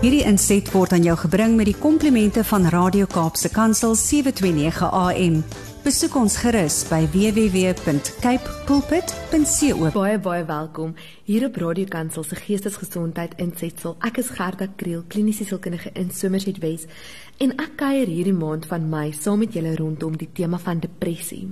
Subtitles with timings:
[0.00, 5.36] Hierdie inset word aan jou gebring met die komplimente van Radio Kaapse Kansel 729 AM.
[5.84, 9.92] Besoek ons gerus by www.cape pulpit.co.
[9.92, 10.96] Baie baie welkom
[11.28, 13.98] hier op Radio Kansel se Geestesgesondheid insetsel.
[14.00, 16.88] Ek is Gerda Kriel, kliniese sielkundige in Somerset West
[17.36, 21.44] en ek kuier hierdie maand van Mei saam met julle rondom die tema van depressie.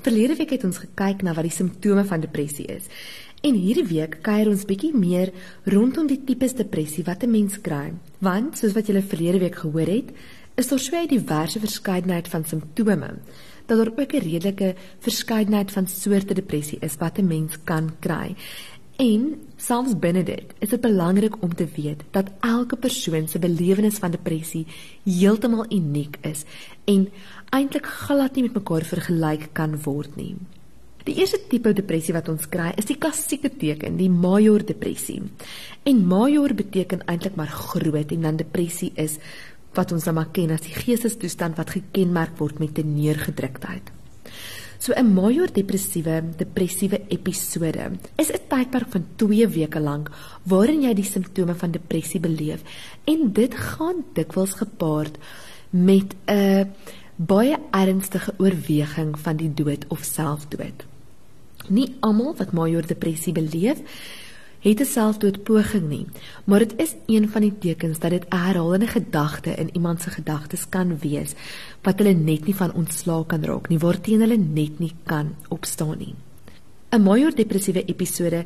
[0.00, 2.88] Verlede week het ons gekyk na wat die simptome van depressie is
[3.40, 5.30] En hierdie week kuier ons bietjie meer
[5.72, 7.92] rondom die tipes depressie wat 'n mens kry.
[8.20, 10.12] Want soos wat julle verlede week gehoor het,
[10.56, 13.16] is daar so 'n diverse verskeidenheid van simptome
[13.66, 18.36] dat daar ook 'n redelike verskeidenheid van soorte depressie is wat 'n mens kan kry.
[19.00, 19.22] En
[19.56, 24.12] selfs binne dit is dit belangrik om te weet dat elke persoon se belewenis van
[24.12, 24.66] depressie
[25.06, 26.42] heeltemal uniek is
[26.84, 27.06] en
[27.56, 30.34] eintlik glad nie met mekaar vergelyk kan word nie.
[31.08, 35.22] Die eerste tipe depressie wat ons kry, is die klassieke teken, die major depressie.
[35.88, 39.16] En major beteken eintlik maar groot en dan depressie is
[39.72, 43.94] wat ons dan maar ken as die geestestoestand wat gekenmerk word met 'n neergedruktheid.
[44.80, 50.08] So 'n major depressiewe depressiewe episode is 'n tydperk van 2 weke lank
[50.42, 52.62] waarin jy die simptome van depressie beleef
[53.04, 55.18] en dit gaan dikwels gepaard
[55.70, 56.72] met 'n
[57.16, 60.86] baie ernstige oorweging van die dood of selfdood.
[61.68, 63.82] Nie almal wat major depressie beleef
[64.60, 66.06] het 'n selfdoodpoging nie,
[66.44, 70.10] maar dit is een van die tekens dat dit 'n herhalende gedagte in iemand se
[70.10, 71.32] gedagtes kan wees
[71.82, 75.98] wat hulle net nie van ontslae kan raak nie, waarteen hulle net nie kan opstaan
[75.98, 76.14] nie.
[76.90, 78.44] 'n Major depressiewe episode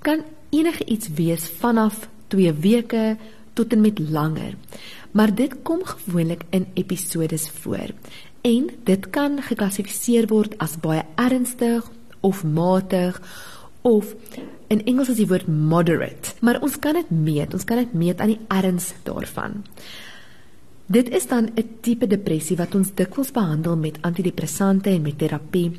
[0.00, 3.16] kan enige iets wees vanaf 2 weke
[3.52, 4.54] tot en met langer.
[5.10, 7.88] Maar dit kom gewoonlik in episodes voor
[8.40, 13.20] en dit kan geklassifiseer word as baie ernstig of matig
[13.80, 14.14] of
[14.68, 16.34] in Engels is die woord moderate.
[16.40, 17.54] Maar ons kan dit meet.
[17.54, 19.62] Ons kan dit meet aan die erns daarvan.
[20.86, 25.72] Dit is dan 'n tipe depressie wat ons dikwels behandel met antidepressante en met terapie.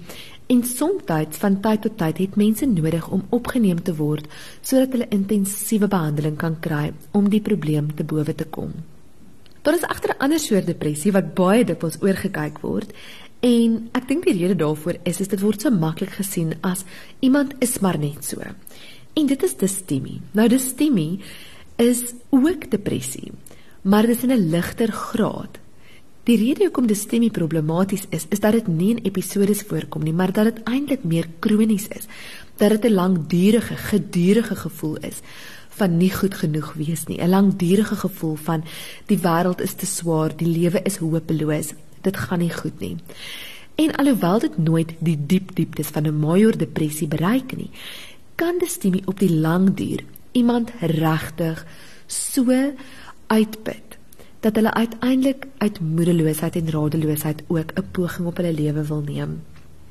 [0.47, 4.27] En soms van tyd tot tyd het mense nodig om opgeneem te word
[4.61, 8.71] sodat hulle intensiewe behandeling kan kry om die probleem te bowe te kom.
[9.61, 12.93] Daar is agter 'n ander soort depressie wat baie dikwels oorgekyk word
[13.39, 16.85] En ek dink die rede daarvoor is is dit word so maklik gesien as
[17.19, 18.41] iemand is maar net so.
[19.13, 20.21] En dit is distemie.
[20.33, 21.19] Nou distemie
[21.77, 23.31] is ook depressie,
[23.81, 25.59] maar dit is in 'n ligter graad.
[26.23, 30.31] Die rede hoekom distemie problematies is, is dat dit nie in episodes voorkom nie, maar
[30.31, 32.07] dat dit eintlik meer kronies is.
[32.57, 35.21] Dat dit 'n langdurige, gedurende gevoel is
[35.69, 38.63] van nie goed genoeg wees nie, 'n langdurige gevoel van
[39.05, 41.73] die wêreld is te swaar, die lewe is hopeloos,
[42.07, 42.95] dit gaan nie goed nie.
[43.77, 47.69] En alhoewel dit nooit die diep dieptes van 'n major depressie bereik nie,
[48.35, 51.65] kan dit stemie op die lang duur iemand regtig
[52.07, 52.53] so
[53.27, 53.97] uitput
[54.39, 59.41] dat hulle uiteindelik uit moedeloosheid en radeloosheid ook 'n poging op hulle lewe wil neem.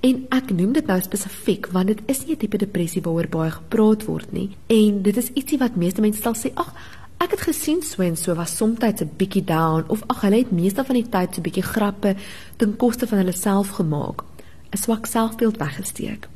[0.00, 3.50] En ek noem dit nou spesifiek want dit is nie 'n tipe depressie waaroor baie
[3.50, 6.72] gepraat word nie en dit is ietsie wat meeste mense sal sê ag
[7.16, 10.50] Ek het gesien so en so was soms 'n bietjie down of ag hulle het
[10.52, 12.16] meeste van die tyd so 'n bietjie grappe
[12.56, 14.24] ten koste van hulle self gemaak.
[14.72, 16.28] 'n Swak selfbeeld weggesteek.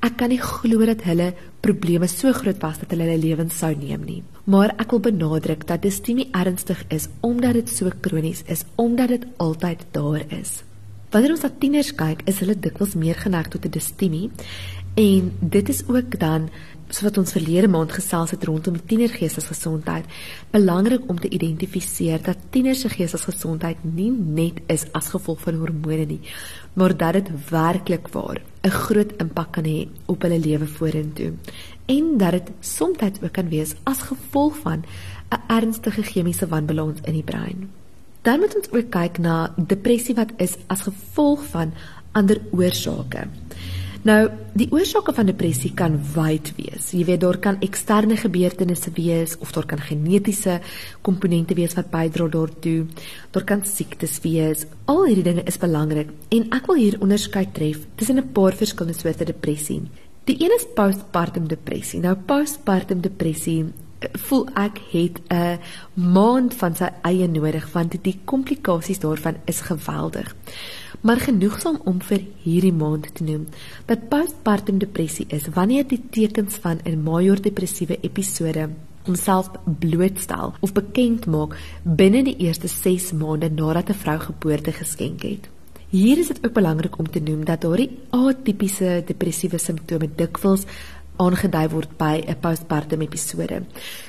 [0.00, 3.74] Ek kan nie glo dat hulle probleme so groot was dat hulle hulle lewens sou
[3.74, 4.22] neem nie.
[4.44, 9.08] Maar ek wil benadruk dat dit nie ernstig is omdat dit so kronies is, omdat
[9.08, 10.62] dit altyd daar is.
[11.10, 14.30] Wanneer ons na tieners kyk, is hulle dikwels meer geneig tot 'n distemie
[14.94, 16.48] en dit is ook dan
[16.88, 20.06] so wat ons verlede maand gesels het rondom die tienergeestesgesondheid,
[20.50, 26.06] belangrik om te identifiseer dat tieners se geestesgesondheid nie net is as gevolg van hormone
[26.06, 26.20] nie,
[26.74, 31.32] maar dat dit werklik waar 'n groot impak kan hê op hulle lewe vorentoe
[31.86, 34.84] en dat dit soms ook kan wees as gevolg van
[35.30, 37.70] 'n ernstige chemiese wanbalans in die brein.
[38.22, 41.72] Dan moet ons ook kyk na depressie wat is as gevolg van
[42.12, 43.28] ander oorsake.
[44.06, 46.92] Nou, die oorsake van depressie kan wyd wees.
[46.94, 50.60] Jy weet daar kan eksterne gebeurtenisse wees of daar kan genetiese
[51.02, 52.86] komponente wees wat bydra daartoe.
[53.34, 54.66] Daar kan siektes wees.
[54.86, 58.98] Al hierdie dinge is belangrik en ek wil hier onderskeid tref tussen 'n paar verskillende
[58.98, 59.82] soorte depressie.
[60.24, 62.00] Die een is postpartum depressie.
[62.00, 63.66] Nou postpartum depressie
[63.98, 65.58] eh, voel ek het 'n
[65.94, 70.34] maand van sy eie nodig want die komplikasies daarvan is geweldig
[71.00, 73.46] maar genoegsaam om vir hierdie maand te noem
[73.86, 78.68] dat postpartum depressie is wanneer die tekens van 'n major depressiewe episode
[79.04, 85.22] homself blootstel of bekend maak binne die eerste 6 maande nadat 'n vrou geboorte geskenk
[85.22, 85.48] het.
[85.88, 90.66] Hier is dit ook belangrik om te noem dat daardie atipiese depressiewe simptome dikwels
[91.18, 93.66] aangedui word by 'n postpartum episode.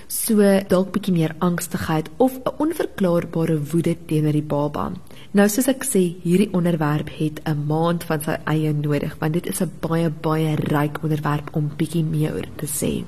[0.08, 0.36] So
[0.70, 4.92] dalk bietjie meer angstigheid of 'n onverklaarbare woede teenoor die baba.
[5.32, 9.48] Nou soos ek sê, hierdie onderwerp het 'n maand van sy eie nodig want dit
[9.48, 13.04] is 'n baie baie ryk onderwerp om bietjie meer oor te sê.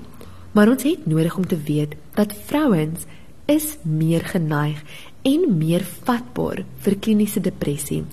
[0.53, 3.06] Maar ons het nodig om te weet dat vrouens
[3.45, 4.83] is meer geneig
[5.21, 8.03] en meer vatbaar vir kliniese depressie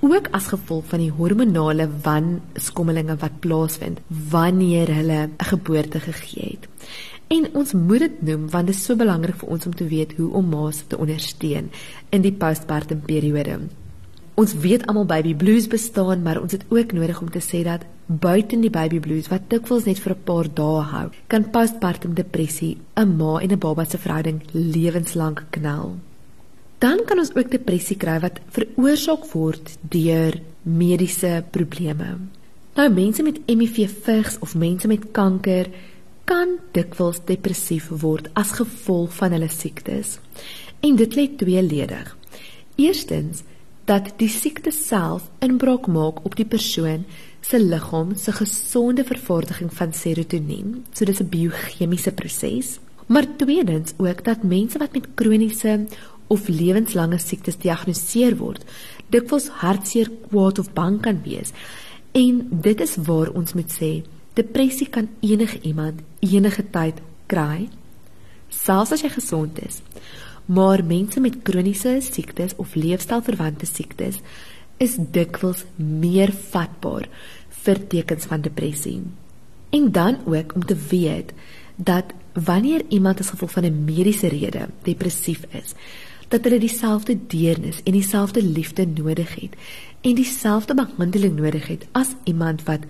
[0.00, 6.68] ook as gevolg van die hormonale wanskommelinge wat plaasvind wanneer hulle 'n geboorte gegee het.
[7.28, 10.16] En ons moet dit noem want dit is so belangrik vir ons om te weet
[10.16, 11.70] hoe om ma's te ondersteun
[12.10, 13.58] in die postpartum periode.
[14.34, 17.84] Ons weet almal baby blues bestaan, maar ons het ook nodig om te sê dat
[18.06, 22.78] buite die baby blues wat dikwels net vir 'n paar dae hou, kan postpartum depressie
[22.96, 25.98] 'n ma en 'n baba se verhouding lewenslank knel.
[26.80, 32.14] Dan kan ons ook depressie kry wat veroorsaak word deur mediese probleme.
[32.78, 35.68] Nou mense met HIV vigs of mense met kanker
[36.24, 40.16] kan dikwels depressief word as gevolg van hulle siektes.
[40.80, 42.16] En dit lê tweeledig.
[42.80, 43.42] Eerstens
[43.90, 47.04] dat die siekte self inbraak maak op die persoon
[47.44, 50.84] se liggaam se gesonde vervaardiging van serotonien.
[50.94, 52.78] So dis 'n biochemiese proses.
[53.06, 55.86] Maar tweedens ook dat mense wat met kroniese
[56.30, 58.62] of lewenslange siektes diagnoseer word,
[59.10, 61.50] dikwels hartseer, kwaad of bang kan wees.
[62.14, 63.90] En dit is waar ons moet sê,
[64.38, 67.00] depressie kan enige iemand enige tyd
[67.30, 67.68] kry,
[68.50, 69.80] selfs as jy gesond is.
[70.50, 74.18] Maar mense met kroniese siektes of leefstylverwante siektes
[74.82, 77.06] is dikwels meer vatbaar
[77.64, 79.00] vir tekens van depressie.
[79.70, 81.34] En dan ook om te weet
[81.76, 85.74] dat wanneer iemand as gevolg van 'n mediese rede depressief is,
[86.30, 89.56] dat hulle dieselfde deernis en dieselfde liefde nodig het
[90.00, 92.86] en dieselfde behandeling nodig het as iemand wat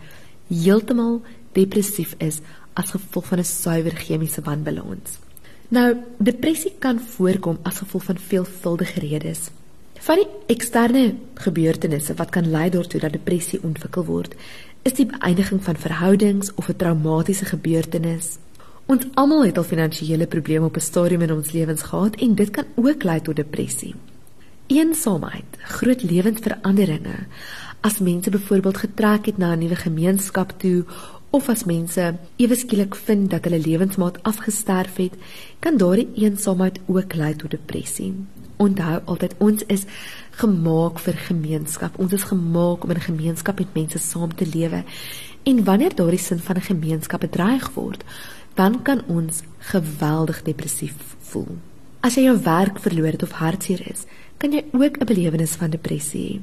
[0.49, 1.21] heeltemal
[1.57, 2.41] depressief is
[2.73, 5.19] as gevolg van 'n suiwer chemiese wanbalans.
[5.69, 9.51] Nou, depressie kan voorkom as gevolg van veelvuldige redes.
[10.01, 14.35] Van die eksterne gebeurtenisse wat kan lei daartoe dat depressie ontwikkel word,
[14.83, 18.39] is die beëindiging van verhoudings of 'n traumatiese gebeurtenis,
[18.91, 22.51] Ons almal het al finansiële probleme op 'n stadium in ons lewens gehad en dit
[22.51, 23.95] kan ook lei tot depressie.
[24.67, 27.27] Eensaamheid, groot lewensveranderinge,
[27.81, 30.85] as mense byvoorbeeld getrek het na 'n nuwe gemeenskap toe
[31.31, 35.15] of as mense ewe skielik vind dat hulle lewensmaat afgesterf het,
[35.59, 38.15] kan daardie eensaamheid ook lei tot depressie.
[38.57, 39.85] Onthou altyd ons is
[40.31, 41.99] gemaak vir gemeenskap.
[41.99, 44.85] Ons is gemaak om in gemeenskap met mense saam te lewe.
[45.43, 48.05] En wanneer daardie sin van 'n gemeenskap bedreig word,
[48.55, 50.95] dan kan ons geweldig depressief
[51.31, 51.59] voel.
[52.01, 54.07] As jy jou werk verloor het of hartseer is,
[54.39, 56.41] kan jy ook 'n belewenis van depressie hê.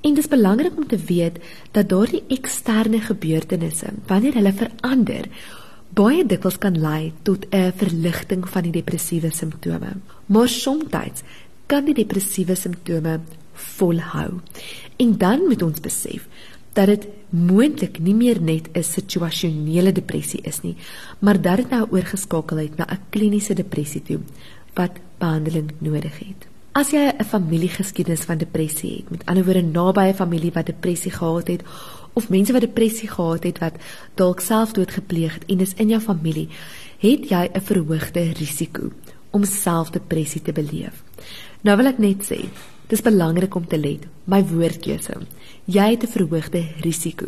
[0.00, 1.38] En dit is belangrik om te weet
[1.72, 5.28] dat daardie eksterne gebeurtenisse, wanneer hulle verander,
[5.92, 9.92] baie dikwels kan lei tot 'n verligting van die depressiewe simptome.
[10.26, 11.22] Maar soms
[11.66, 13.20] kan die depressiewe simptome
[13.52, 14.40] volhou.
[14.96, 16.26] En dan moet ons besef
[16.72, 20.76] dat dit moontlik nie meer net 'n situasionele depressie is nie,
[21.18, 24.20] maar dat dit nou oorgeskakel het na 'n kliniese depressie toe
[24.74, 26.46] wat behandeling nodig het.
[26.72, 31.10] As jy 'n familiegeskiedenis van depressie het, met ander woorde naby 'n familie wat depressie
[31.10, 31.62] gehad het
[32.12, 33.74] of mense wat depressie gehad het wat
[34.14, 36.48] dalk selfdood gepleeg het en dis in jou familie,
[36.98, 38.90] het jy 'n verhoogde risiko
[39.30, 41.02] om selfdepressie te beleef.
[41.60, 42.48] Nou wil ek net sê,
[42.90, 45.20] dis belangrik om te let, my woordkeuse
[45.70, 47.26] jy het 'n verhoogde risiko.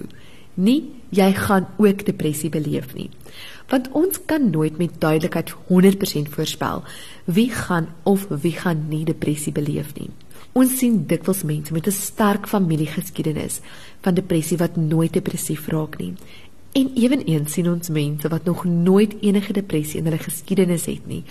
[0.55, 3.11] Nie jy gaan ook depressie beleef nie.
[3.69, 6.83] Want ons kan nooit met duidelikheid 100% voorspel
[7.25, 10.11] wie gaan of wie gaan nie depressie beleef nie.
[10.53, 13.61] Ons sien dikwels mense met 'n sterk familiegeskiedenis
[14.01, 16.15] van depressie wat nooit depressief raak nie.
[16.73, 21.25] En eweneens sien ons mense wat nog nooit enige depressie in hulle geskiedenis het nie,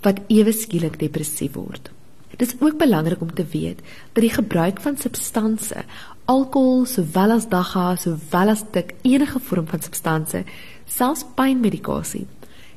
[0.00, 1.90] wat ewe skielik depressief word.
[2.38, 3.80] Dit is ook belangrik om te weet
[4.12, 5.84] dat die gebruik van substansies
[6.28, 10.44] alkohol sowel as dagga sowel as dik enige vorm van substansie
[10.86, 12.26] selfs pynmedikasie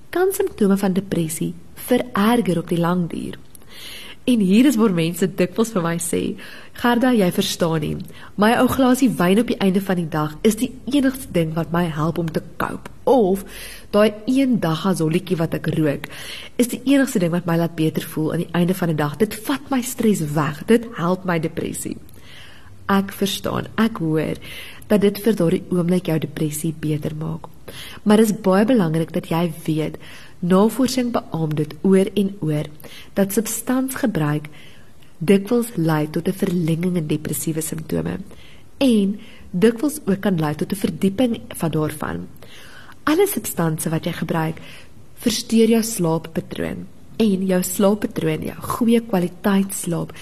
[0.09, 1.53] kan simptome van depressie
[1.87, 3.37] vererger op die lang duur.
[4.23, 6.37] En hier is waar mense dikwels vir my sê,
[6.73, 7.97] "Gerda, jy verstaan nie.
[8.37, 11.71] My ou glasie wyn op die einde van die dag is die enigste ding wat
[11.71, 13.43] my help om te cope." Of
[13.89, 16.05] daai een dag as holletjie wat ek rook,
[16.55, 19.17] is die enigste ding wat my laat beter voel aan die einde van die dag.
[19.17, 20.65] Dit vat my stres weg.
[20.65, 21.97] Dit help my depressie
[22.91, 24.39] ek verstaan, ek hoor
[24.91, 27.47] dat dit vir daardie oomblik jou depressie beter maak.
[28.03, 29.95] Maar dit is baie belangrik dat jy weet,
[30.41, 32.69] navorsing beamoed dit oor en oor
[33.13, 34.49] dat substansgebruik
[35.17, 38.17] dikwels lei tot 'n verlenging in depressiewe simptome
[38.77, 39.19] en
[39.51, 42.27] dikwels ook kan lei tot 'n verdieping van daarvan.
[43.03, 44.57] Alle substansies wat jy gebruik,
[45.15, 50.13] versteur jou slaappatroon en jou slaappatroon, jou goeie kwaliteit slaap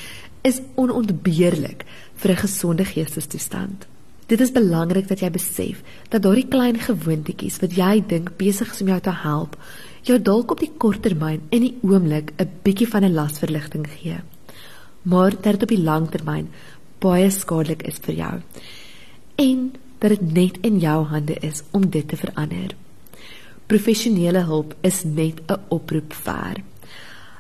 [0.42, 1.86] is onontbeerlik
[2.16, 3.88] vir 'n gesonde geestesstoestand.
[4.28, 8.82] Dit is belangrik dat jy besef dat daardie klein gewoontetjies wat jy dink besig is
[8.82, 9.58] om jou te help,
[10.08, 14.20] jou dalk op die kort termyn in die oomblik 'n bietjie van 'n lasverligting gee,
[15.02, 16.48] maar dat dit op die lang termyn
[17.00, 18.42] baie skadelik is vir jou.
[19.36, 22.76] En dat dit net in jou hande is om dit te verander.
[23.68, 26.64] Professionele hulp is net 'n oproep ver.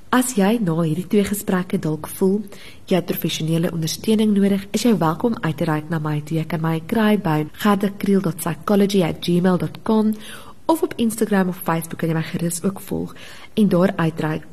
[0.09, 2.41] As jy na hierdie twee gesprekke dalk voel
[2.89, 6.37] jy het professionele ondersteuning nodig, is jy welkom uit te reik na my toe.
[6.37, 10.13] Jy kan my kry by gardekriel.psychology@gmail.com
[10.69, 13.15] of op Instagram of Facebook kan jy my gerus ook volg
[13.57, 14.45] en daar uitreik.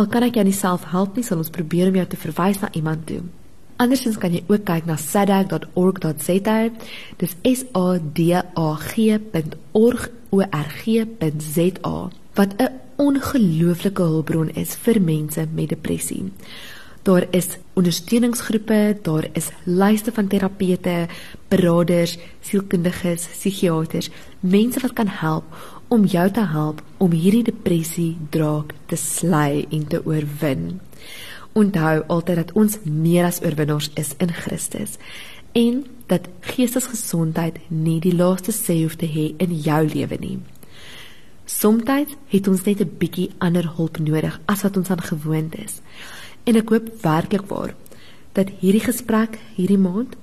[0.00, 2.62] Al kan ek jou nie self help nie, sal ons probeer om jou te verwys
[2.62, 3.20] na iemand toe.
[3.80, 6.56] Andersins kan jy ook kyk na sadag.org.za.
[7.20, 9.50] Dis s a d a g.org.za
[12.34, 16.32] wat 'n ongelooflike hulpbron is vir mense met depressie.
[17.02, 21.08] Daar is ondersteuningsgroepe, daar is lyste van terapeute,
[21.48, 25.44] beraders, sielkundiges, psigiaters, mense wat kan help
[25.88, 30.80] om jou te help om hierdie depressie draak te slay en te oorwin.
[31.52, 35.00] Onthou altyd dat ons meer as oorwinnaars is in Christus
[35.56, 40.38] en dat geestesgesondheid nie die laaste sê hoef te hê in jou lewe nie.
[41.50, 45.80] Somstyds het ons net 'n bietjie ander hulp nodig as wat ons aan gewoond is.
[46.44, 47.74] En ek hoop werklik waar
[48.32, 50.16] dat hierdie gesprek hierdie maand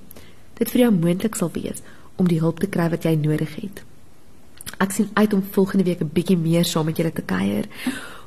[0.58, 1.82] dit vir jou moontlik sal wees
[2.18, 3.82] om die hulp te kry wat jy nodig het.
[4.82, 7.66] Ek sien uit om volgende week 'n bietjie meer saam met julle te kuier.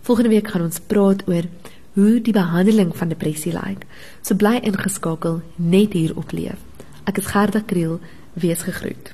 [0.01, 1.45] Volgende week gaan ons praat oor
[1.93, 3.85] hoe die behandeling van depressie lyk.
[4.21, 6.59] So bly ingeskakel net hier op Leef.
[7.05, 7.99] Ek is Gerda Kriel,
[8.33, 9.13] wees gegroet.